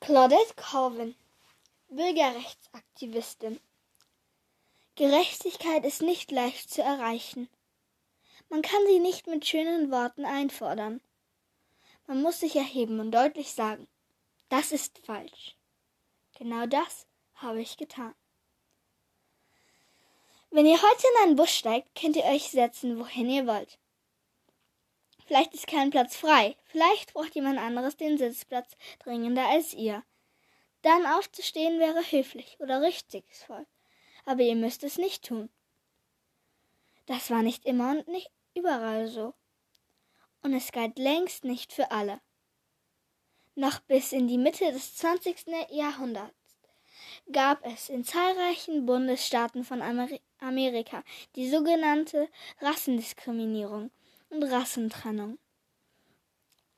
[0.00, 1.14] Claudette Colvin,
[1.90, 3.60] Bürgerrechtsaktivistin.
[4.96, 7.50] Gerechtigkeit ist nicht leicht zu erreichen.
[8.48, 11.02] Man kann sie nicht mit schönen Worten einfordern.
[12.06, 13.86] Man muss sich erheben und deutlich sagen,
[14.48, 15.54] das ist falsch.
[16.38, 18.14] Genau das habe ich getan.
[20.50, 23.78] Wenn ihr heute in einen Bus steigt, könnt ihr euch setzen, wohin ihr wollt.
[25.30, 26.56] Vielleicht ist kein Platz frei.
[26.64, 30.02] Vielleicht braucht jemand anderes den Sitzplatz dringender als ihr.
[30.82, 33.64] Dann aufzustehen wäre höflich oder rücksichtsvoll.
[34.24, 35.48] Aber ihr müsst es nicht tun.
[37.06, 39.32] Das war nicht immer und nicht überall so.
[40.42, 42.20] Und es galt längst nicht für alle.
[43.54, 45.46] Noch bis in die Mitte des 20.
[45.70, 46.34] Jahrhunderts
[47.30, 49.80] gab es in zahlreichen Bundesstaaten von
[50.40, 51.04] Amerika
[51.36, 52.28] die sogenannte
[52.60, 53.92] Rassendiskriminierung
[54.30, 55.38] und Rassentrennung.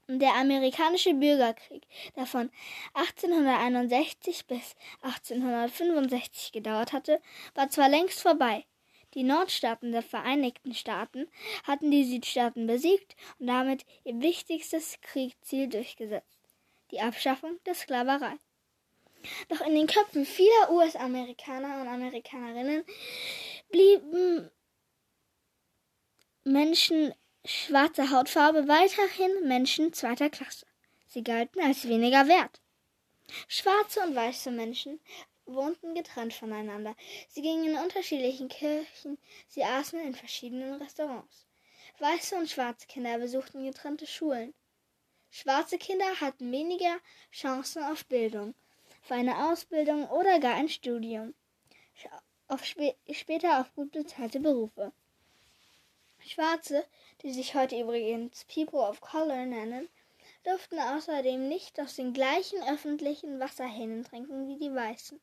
[0.09, 2.51] Der amerikanische Bürgerkrieg, der von
[2.95, 7.21] 1861 bis 1865 gedauert hatte,
[7.55, 8.65] war zwar längst vorbei.
[9.15, 11.29] Die Nordstaaten der Vereinigten Staaten
[11.65, 16.41] hatten die Südstaaten besiegt und damit ihr wichtigstes Kriegsziel durchgesetzt,
[16.91, 18.35] die Abschaffung der Sklaverei.
[19.49, 22.85] Doch in den Köpfen vieler US-Amerikaner und Amerikanerinnen
[23.71, 24.51] blieben
[26.45, 27.15] Menschen
[27.45, 30.67] schwarzer Hautfarbe weiterhin Menschen zweiter Klasse.
[31.07, 32.61] Sie galten als weniger wert.
[33.49, 35.01] Schwarze und weiße Menschen
[35.47, 36.95] wohnten getrennt voneinander.
[37.29, 39.19] Sie gingen in unterschiedlichen Kirchen,
[39.49, 41.47] sie aßen in verschiedenen Restaurants.
[41.99, 44.55] Weiße und schwarze Kinder besuchten getrennte Schulen.
[45.31, 46.99] Schwarze Kinder hatten weniger
[47.33, 48.55] Chancen auf Bildung,
[49.03, 51.35] für eine Ausbildung oder gar ein Studium,
[52.49, 54.93] auf spä später auf gut bezahlte Berufe.
[56.25, 56.85] Schwarze,
[57.23, 59.89] die sich heute übrigens People of Color nennen,
[60.45, 65.21] durften außerdem nicht aus den gleichen öffentlichen Wasserhähnen trinken wie die Weißen.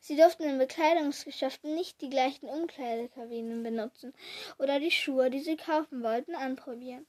[0.00, 4.14] Sie durften in Bekleidungsgeschäften nicht die gleichen Umkleidekabinen benutzen
[4.58, 7.06] oder die Schuhe, die sie kaufen wollten, anprobieren.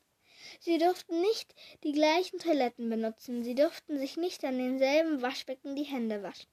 [0.59, 5.83] Sie durften nicht die gleichen Toiletten benutzen, sie durften sich nicht an denselben Waschbecken die
[5.83, 6.49] Hände waschen.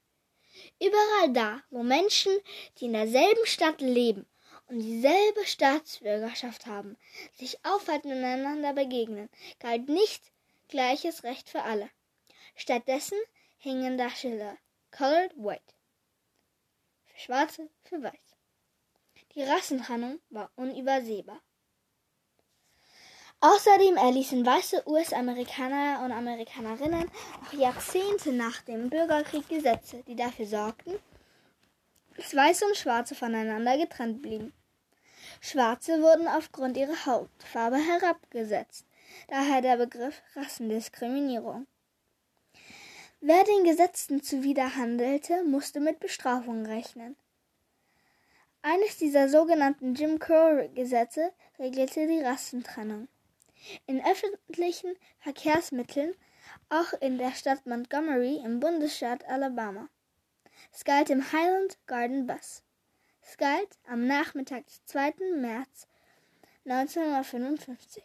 [0.79, 2.31] Überall da, wo Menschen,
[2.77, 4.25] die in derselben Stadt leben
[4.67, 6.97] und dieselbe Staatsbürgerschaft haben,
[7.33, 9.29] sich aufhalten und einander begegnen,
[9.59, 10.31] galt nicht
[10.67, 11.89] gleiches Recht für alle.
[12.55, 13.17] Stattdessen
[13.57, 14.57] hingen da Schilder
[14.91, 15.73] Colored White.
[17.05, 18.35] Für Schwarze, für Weiß.
[19.35, 21.41] Die Rassentrennung war unübersehbar.
[23.39, 30.97] Außerdem erließen weiße US-Amerikaner und Amerikanerinnen auch Jahrzehnte nach dem Bürgerkrieg Gesetze, die dafür sorgten,
[32.17, 34.53] dass Weiße und Schwarze voneinander getrennt blieben.
[35.41, 38.85] Schwarze wurden aufgrund ihrer Hautfarbe herabgesetzt,
[39.27, 41.67] daher der Begriff Rassendiskriminierung.
[43.21, 47.15] Wer den Gesetzen zuwiderhandelte, musste mit Bestrafungen rechnen.
[48.61, 53.07] Eines dieser sogenannten Jim Crow-Gesetze regelte die Rassentrennung.
[53.87, 56.13] In öffentlichen Verkehrsmitteln,
[56.69, 59.87] auch in der Stadt Montgomery im Bundesstaat Alabama.
[60.75, 62.63] Es im Highland Garden Bus.
[63.21, 63.37] Es
[63.85, 65.13] am Nachmittag des 2.
[65.35, 65.87] März
[66.65, 68.03] 1955.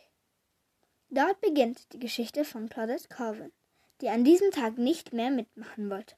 [1.08, 3.52] Dort beginnt die Geschichte von Claudette Colvin,
[4.02, 6.14] die an diesem Tag nicht mehr mitmachen wollte.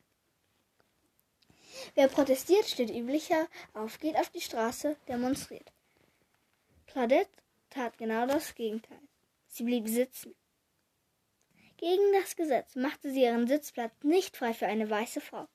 [1.95, 5.71] Wer protestiert, steht üblicher auf, geht auf die Straße, demonstriert.
[6.89, 7.31] Claudette
[7.71, 9.01] tat genau das Gegenteil.
[9.47, 10.35] Sie blieb sitzen.
[11.77, 15.47] Gegen das Gesetz machte sie ihren Sitzplatz nicht frei für eine weiße Frau.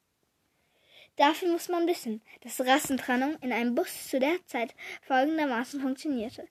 [1.17, 6.47] Dafür muss man wissen, dass Rassentrennung in einem Bus zu der Zeit folgendermaßen funktionierte.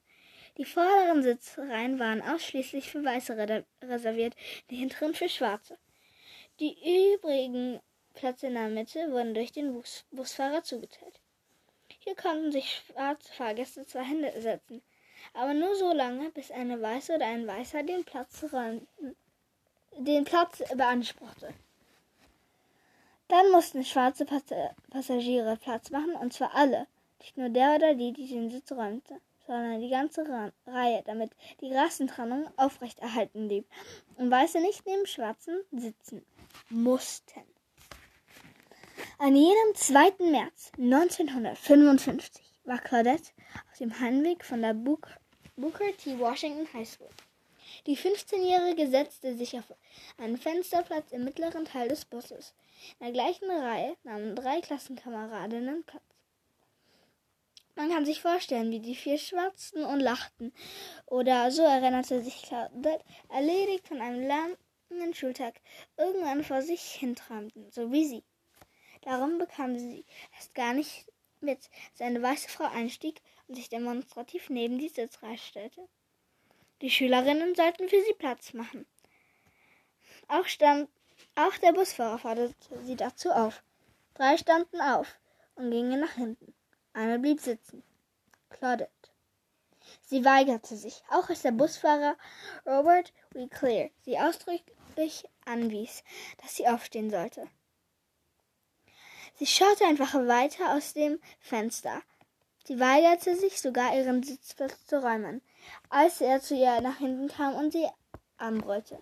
[0.57, 3.37] Die vorderen Sitzreihen waren ausschließlich für Weiße
[3.83, 4.35] reserviert,
[4.71, 5.79] die hinteren für Schwarze.
[6.61, 6.77] Die
[7.15, 7.81] übrigen
[8.15, 11.21] Plätze in der Mitte wurden durch den Bus Busfahrer zugeteilt.
[11.99, 14.83] Hier konnten sich schwarze Fahrgäste zwei Hände setzen,
[15.33, 18.45] aber nur so lange, bis eine Weiße oder ein Weißer den Platz,
[19.99, 21.53] den Platz beanspruchte.
[23.34, 24.45] Dann mussten schwarze Pass
[24.91, 26.86] Passagiere Platz machen, und zwar alle,
[27.19, 31.33] nicht nur der oder die, die den Sitz räumte, sondern die ganze Ra Reihe, damit
[31.60, 33.66] die Rassentrennung aufrechterhalten blieb
[34.19, 36.25] und Weiße nicht neben Schwarzen sitzen
[36.71, 37.42] mussten.
[39.19, 40.31] An jenem 2.
[40.31, 43.33] März 1955 war Claudette
[43.69, 45.10] auf dem Heimweg von der Booker
[45.98, 46.21] T.
[46.21, 47.10] Washington High School.
[47.86, 49.65] Die 15-Jährige setzte sich auf
[50.16, 52.54] einen Fensterplatz im mittleren Teil des Busses.
[52.98, 56.03] In der gleichen Reihe nahmen drei Klassenkameradinnen Platz.
[57.77, 60.53] Man kann sich vorstellen, wie die vier schwatzten und lachten.
[61.07, 65.60] Oder so erinnerte sich Claudette, erledigt von einem langen Schultag
[65.98, 68.25] irgendwann vor sich hinträumten, so wie sie.
[69.03, 71.07] Darum bekam sie erst gar nicht
[71.41, 75.86] mit, als eine weiße Frau einstieg und sich demonstrativ neben die Sitzreihe stellte.
[76.84, 78.84] Die Schülerinnen sollten für sie Platz machen.
[80.28, 80.91] Auch, stand,
[81.34, 82.54] auch der Busfahrer forderte
[82.84, 83.63] sie dazu auf.
[84.13, 85.19] Drei standen auf
[85.54, 86.53] und gingen nach hinten.
[86.92, 87.83] Eine blieb sitzen.
[88.51, 88.91] Claudette.
[90.03, 92.19] Sie weigerte sich, auch als der Busfahrer
[92.66, 96.04] Robert Reclear sie ausdrücklich anwies,
[96.42, 97.48] dass sie aufstehen sollte.
[99.36, 102.03] Sie schaute einfach weiter aus dem Fenster.
[102.66, 105.43] Sie weigerte sich sogar, ihren Sitzplatz zu räumen,
[105.91, 107.87] als er zu ihr nach hinten kam und sie
[108.39, 108.99] anbrüllte.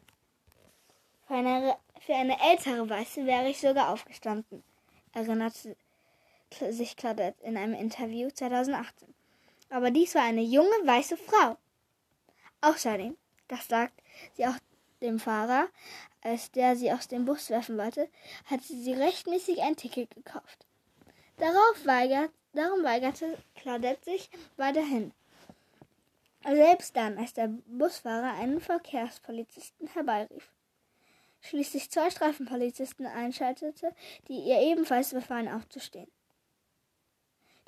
[1.28, 4.64] Für eine, für eine ältere Weiße wäre ich sogar aufgestanden,
[5.12, 5.76] erinnerte
[6.70, 9.14] sich Claudette in einem Interview 2018.
[9.70, 11.56] Aber dies war eine junge weiße Frau.
[12.60, 13.16] Außerdem,
[13.48, 13.94] das sagt
[14.34, 14.56] sie auch
[15.00, 15.68] dem Fahrer,
[16.20, 18.08] als der sie aus dem Bus werfen wollte,
[18.46, 20.66] hatte sie rechtmäßig ein Ticket gekauft.
[21.38, 25.12] Darauf weigert, darum weigerte Claudette sich weiterhin.
[26.44, 30.50] Selbst dann, als der Busfahrer einen Verkehrspolizisten herbeirief.
[31.40, 33.94] Schließlich zwei Streifenpolizisten einschaltete,
[34.28, 36.10] die ihr ebenfalls befahlen aufzustehen.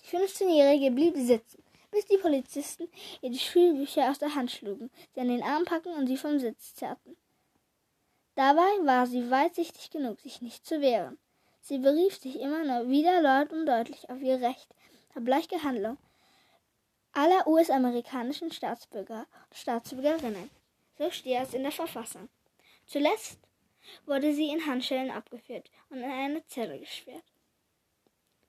[0.00, 2.88] Die 15-Jährige blieb sitzen, bis die Polizisten
[3.22, 6.38] ihr die Schulbücher aus der Hand schlugen, sie an den Arm packen und sie vom
[6.38, 7.16] Sitz zerrten.
[8.34, 11.18] Dabei war sie weitsichtig genug, sich nicht zu wehren.
[11.66, 14.68] Sie berief sich immer nur wieder laut und deutlich auf ihr Recht
[15.14, 15.96] auf bleiche Handlung
[17.12, 20.50] aller US-amerikanischen Staatsbürger und Staatsbürgerinnen.
[20.98, 22.28] So steht es in der Verfassung.
[22.84, 23.38] Zuletzt
[24.04, 27.24] wurde sie in Handschellen abgeführt und in eine Zelle gesperrt.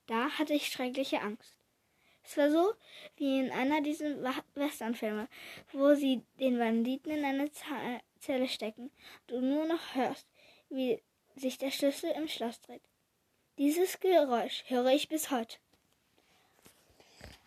[0.08, 1.56] Da hatte ich schreckliche Angst.
[2.26, 2.74] Es war so
[3.16, 4.14] wie in einer dieser
[4.56, 5.30] Westernfilme,
[5.72, 7.50] wo sie den Banditen in eine
[8.20, 8.92] Zelle stecken
[9.22, 10.28] und du nur noch hörst,
[10.68, 11.02] wie
[11.38, 12.82] sich der Schlüssel im Schloss dreht.
[13.58, 15.56] Dieses Geräusch höre ich bis heute.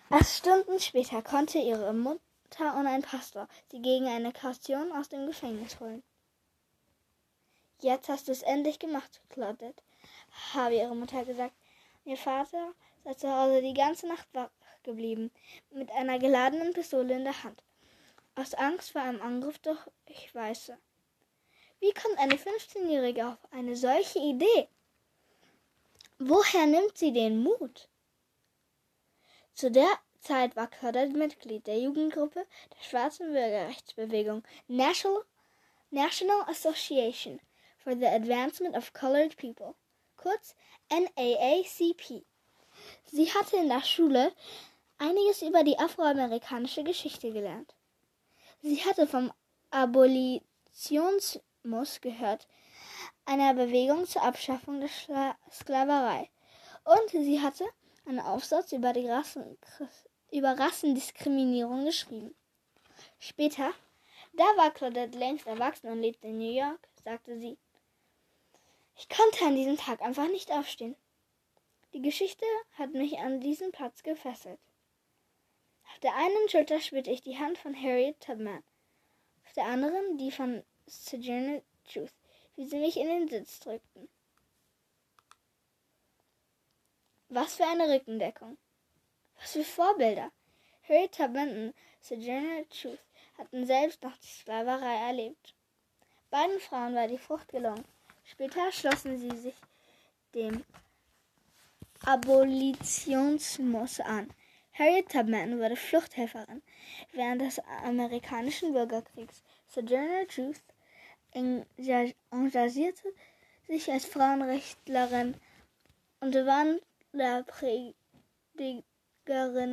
[0.08, 5.26] Acht Stunden später konnte ihre Mutter und ein Pastor sie gegen eine Kaution aus dem
[5.26, 6.02] Gefängnis holen.
[7.82, 9.82] Jetzt hast du es endlich gemacht, Claudette,
[10.54, 11.54] habe ihre Mutter gesagt.
[12.06, 12.72] Ihr Vater
[13.04, 14.48] sei zu Hause die ganze Nacht wach
[14.84, 15.30] geblieben,
[15.68, 17.62] mit einer geladenen Pistole in der Hand.
[18.34, 20.78] Aus Angst vor einem Angriff durch Weiße.
[21.80, 24.68] Wie kommt eine 15-Jährige auf eine solche Idee?
[26.20, 27.88] Woher nimmt sie den Mut?
[29.54, 29.88] Zu der
[30.18, 35.22] Zeit war Claudette Mitglied der Jugendgruppe der schwarzen Bürgerrechtsbewegung National,
[35.90, 37.38] National Association
[37.78, 39.76] for the Advancement of Colored People,
[40.16, 40.56] kurz
[40.90, 42.24] NAACP.
[43.06, 44.32] Sie hatte in der Schule
[44.98, 47.76] einiges über die afroamerikanische Geschichte gelernt.
[48.60, 49.32] Sie hatte vom
[49.70, 52.48] Abolitionismus gehört,
[53.24, 56.30] einer Bewegung zur Abschaffung der Sklaverei.
[56.84, 57.64] Und sie hatte
[58.06, 59.58] einen Aufsatz über, die Rassen,
[60.30, 62.34] über Rassendiskriminierung geschrieben.
[63.18, 63.72] Später,
[64.32, 67.58] da war Claudette längst erwachsen und lebte in New York, sagte sie,
[68.96, 70.96] ich konnte an diesem Tag einfach nicht aufstehen.
[71.92, 74.58] Die Geschichte hat mich an diesen Platz gefesselt.
[75.92, 78.62] Auf der einen Schulter spürte ich die Hand von Harriet Tubman,
[79.46, 82.12] auf der anderen die von Sojourner Truth,
[82.58, 84.08] wie sie mich in den Sitz drückten.
[87.28, 88.58] Was für eine Rückendeckung.
[89.38, 90.32] Was für Vorbilder.
[90.88, 92.98] Harriet Tubman und Sojourner Truth
[93.38, 95.54] hatten selbst noch die Sklaverei erlebt.
[96.30, 97.84] Beiden Frauen war die Frucht gelungen.
[98.24, 99.54] Später schlossen sie sich
[100.34, 100.64] dem
[102.04, 104.34] Abolitionismus an.
[104.72, 106.62] Harriet Tubman wurde Fluchthelferin
[107.12, 109.44] während des amerikanischen Bürgerkriegs.
[109.68, 110.60] Sojourner Truth
[111.32, 113.14] engagierte
[113.66, 115.34] sich als Frauenrechtlerin
[116.20, 117.94] und Wanderpredigerin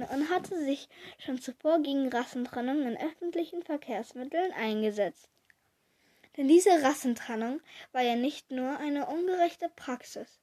[0.03, 5.29] und hatte sich schon zuvor gegen Rassentrennung in öffentlichen Verkehrsmitteln eingesetzt.
[6.37, 7.61] Denn diese Rassentrennung
[7.93, 10.39] war ja nicht nur eine ungerechte Praxis.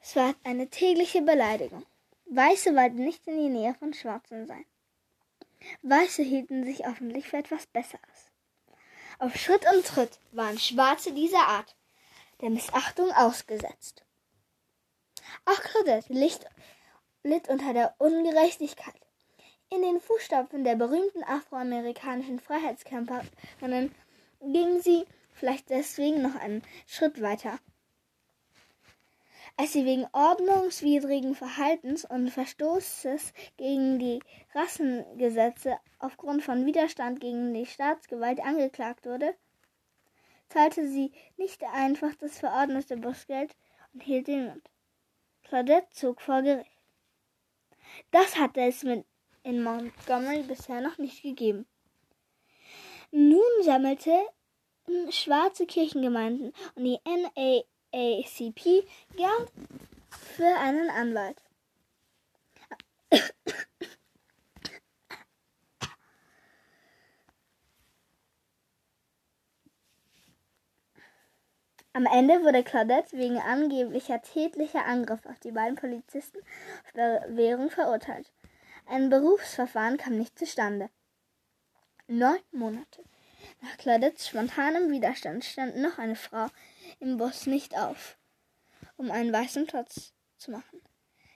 [0.00, 1.86] Es war eine tägliche Beleidigung.
[2.26, 4.64] Weiße wollten nicht in die Nähe von Schwarzen sein.
[5.82, 8.27] Weiße hielten sich öffentlich für etwas Besseres.
[9.20, 11.74] Auf Schritt und Tritt waren Schwarze dieser Art
[12.40, 14.04] der Missachtung ausgesetzt.
[15.44, 16.12] Auch Claudette
[17.24, 18.94] litt unter der Ungerechtigkeit.
[19.70, 23.92] In den Fußstapfen der berühmten afroamerikanischen Freiheitskämpferinnen
[24.40, 27.58] ging sie vielleicht deswegen noch einen Schritt weiter
[29.58, 34.20] als sie wegen ordnungswidrigen Verhaltens und Verstoßes gegen die
[34.54, 39.34] Rassengesetze aufgrund von Widerstand gegen die Staatsgewalt angeklagt wurde,
[40.48, 43.56] zahlte sie nicht einfach das verordnete Busgeld
[43.92, 44.70] und hielt den Mund.
[45.42, 46.70] Claudette zog vor Gericht.
[48.12, 49.04] Das hatte es mit
[49.42, 51.66] in Montgomery bisher noch nicht gegeben.
[53.10, 54.16] Nun sammelte
[55.10, 57.00] schwarze Kirchengemeinden und die
[57.92, 59.52] NAACP Geld
[60.10, 61.42] für einen Anwalt.
[71.94, 76.38] Am Ende wurde Claudette wegen angeblicher tätlicher Angriff auf die beiden Polizisten
[76.84, 78.30] auf Bewährung verurteilt.
[78.86, 80.90] Ein Berufsverfahren kam nicht zustande.
[82.06, 83.02] Neun Monate
[83.60, 86.46] nach Claudettes spontanem Widerstand stand noch eine Frau
[87.00, 88.16] im Bus nicht auf,
[88.96, 90.80] um einen weißen Platz zu machen.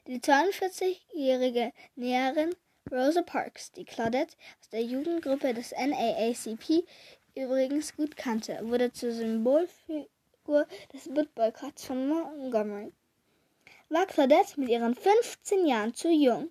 [0.06, 2.54] Die 42-jährige Näherin
[2.90, 6.84] Rosa Parks, die Claudette aus der Jugendgruppe des NAACP
[7.34, 12.92] übrigens gut kannte, wurde zur Symbolfigur des Bootboykotts von Montgomery.
[13.88, 16.50] War Claudette mit ihren 15 Jahren zu jung,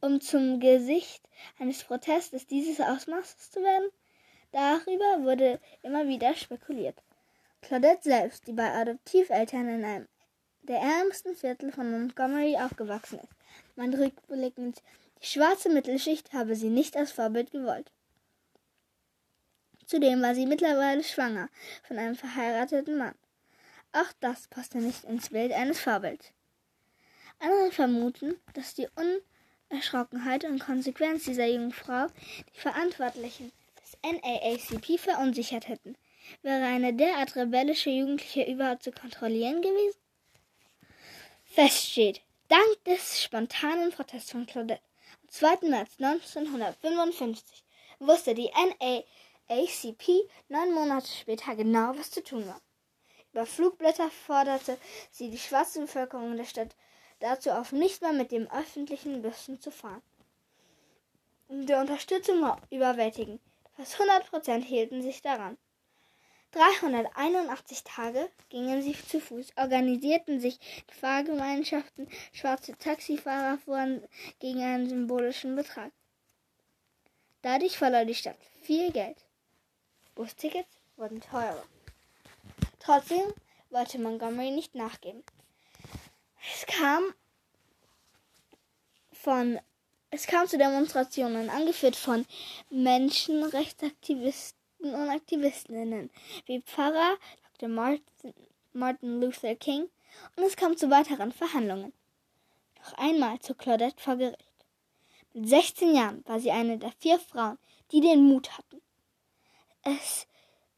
[0.00, 1.22] um zum Gesicht
[1.58, 3.90] eines Protestes dieses Ausmaßes zu werden?
[4.52, 7.00] Darüber wurde immer wieder spekuliert.
[7.62, 10.08] Claudette selbst, die bei Adoptiveltern in einem
[10.62, 13.32] der ärmsten Viertel von Montgomery aufgewachsen ist,
[13.76, 14.82] meint rückblickend,
[15.20, 17.92] die schwarze Mittelschicht habe sie nicht als Vorbild gewollt.
[19.86, 21.48] Zudem war sie mittlerweile schwanger
[21.82, 23.14] von einem verheirateten Mann.
[23.92, 26.32] Auch das passte nicht ins Bild eines Vorbilds.
[27.40, 28.86] Andere vermuten, dass die
[29.70, 32.06] Unerschrockenheit und Konsequenz dieser jungen Frau
[32.54, 33.50] die Verantwortlichen
[33.82, 35.96] des NAACP verunsichert hätten.
[36.42, 39.98] Wäre eine derart rebellische Jugendliche überhaupt zu kontrollieren gewesen?
[41.44, 44.82] Fest steht, dank des spontanen Protests von Claudette
[45.22, 45.68] am 2.
[45.68, 47.64] März 1955
[47.98, 49.04] wusste die NAACP
[49.50, 52.60] ACP neun Monate später genau, was zu tun war.
[53.32, 54.78] Über Flugblätter forderte
[55.10, 56.76] sie die schwarze Bevölkerung der Stadt
[57.18, 60.02] dazu auf, nicht mehr mit dem öffentlichen Bussen zu fahren.
[61.48, 63.40] Die Unterstützung war überwältigend.
[63.76, 65.58] Fast 100 Prozent hielten sich daran.
[66.52, 70.58] 381 Tage gingen sie zu Fuß, organisierten sich
[71.00, 74.02] Fahrgemeinschaften, schwarze Taxifahrer fuhren
[74.40, 75.92] gegen einen symbolischen Betrag.
[77.42, 79.16] Dadurch verlor die Stadt viel Geld.
[80.14, 81.64] Bustickets wurden teurer.
[82.80, 83.32] Trotzdem
[83.70, 85.22] wollte Montgomery nicht nachgeben.
[86.52, 87.14] Es kam
[89.12, 89.60] von
[90.12, 92.26] es kam zu Demonstrationen, angeführt von
[92.68, 96.10] Menschenrechtsaktivisten und Aktivistinnen
[96.46, 97.16] wie Pfarrer
[97.58, 97.68] Dr.
[98.72, 99.88] Martin, Luther King
[100.36, 101.92] und es kam zu weiteren Verhandlungen.
[102.78, 104.44] Noch einmal zog Claudette vor Gericht.
[105.32, 107.58] Mit 16 Jahren war sie eine der vier Frauen,
[107.92, 108.80] die den Mut hatten,
[109.82, 110.26] es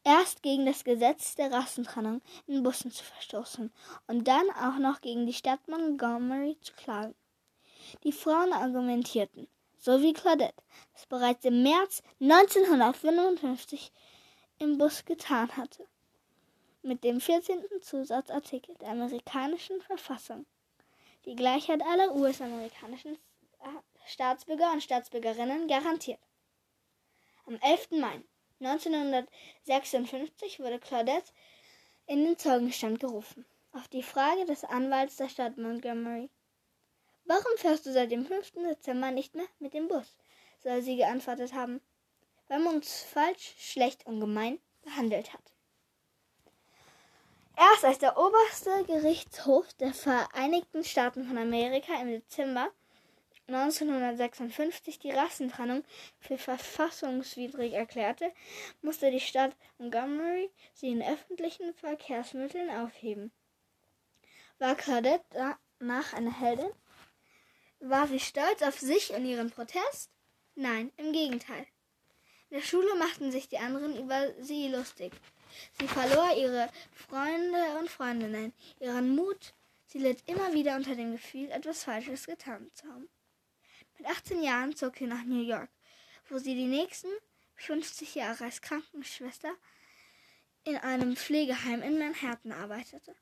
[0.03, 3.71] erst gegen das Gesetz der Rassentrennung in Bussen zu verstoßen
[4.07, 7.15] und dann auch noch gegen die Stadt Montgomery zu klagen.
[8.03, 9.47] Die Frauen argumentierten,
[9.83, 10.63] so wie Claudette
[10.95, 13.91] es bereits im März 1955
[14.59, 15.85] im Bus getan hatte,
[16.83, 17.65] mit dem 14.
[17.81, 20.45] Zusatzartikel der amerikanischen Verfassung,
[21.25, 23.17] die Gleichheit aller US-amerikanischen
[24.05, 26.21] Staatsbürger und Staatsbürgerinnen garantiert.
[27.45, 27.91] Am 11.
[27.91, 28.23] Mai
[28.61, 31.33] 1956 wurde Claudette
[32.05, 33.45] in den Zeugenstand gerufen.
[33.73, 36.29] Auf die Frage des Anwalts der Stadt Montgomery,
[37.25, 38.53] warum fährst du seit dem 5.
[38.53, 40.15] Dezember nicht mehr mit dem Bus?
[40.63, 41.81] soll sie geantwortet haben,
[42.47, 45.53] weil man uns falsch, schlecht und gemein behandelt hat.
[47.55, 52.71] Erst als der oberste Gerichtshof der Vereinigten Staaten von Amerika im Dezember
[53.47, 55.83] 1956 die Rassentrennung
[56.19, 58.31] für verfassungswidrig erklärte,
[58.81, 63.31] musste die Stadt Montgomery sie in öffentlichen Verkehrsmitteln aufheben.
[64.59, 66.71] War Claudette danach eine Heldin?
[67.85, 70.09] War sie stolz auf sich und ihren Protest?
[70.55, 71.67] Nein, im Gegenteil.
[72.49, 75.11] In der Schule machten sich die anderen über sie lustig.
[75.77, 79.53] Sie verlor ihre Freunde und Freundinnen, ihren Mut.
[79.85, 83.09] Sie litt immer wieder unter dem Gefühl, etwas Falsches getan zu haben.
[83.97, 85.69] Mit 18 Jahren zog sie nach New York,
[86.29, 87.11] wo sie die nächsten
[87.55, 89.53] 50 Jahre als Krankenschwester
[90.63, 93.13] in einem Pflegeheim in Manhattan arbeitete.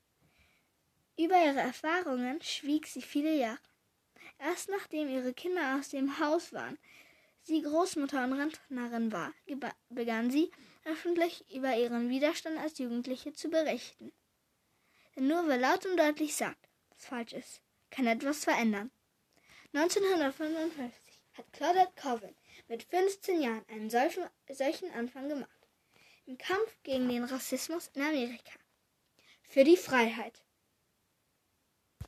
[1.18, 3.58] Über ihre Erfahrungen schwieg sie viele Jahre.
[4.42, 6.76] Erst nachdem ihre Kinder aus dem Haus waren,
[7.42, 9.32] sie Großmutter und Rentnerin war,
[9.88, 10.50] begann sie
[10.84, 14.12] öffentlich über ihren Widerstand als Jugendliche zu berichten.
[15.14, 18.90] Denn nur wer laut und deutlich sagt, was falsch ist, kann etwas verändern.
[19.74, 22.34] 1955 hat Claudette Colvin
[22.66, 25.68] mit 15 Jahren einen solchen, solchen Anfang gemacht.
[26.26, 28.52] im Kampf gegen den Rassismus in Amerika.
[29.42, 30.42] Für die Freiheit.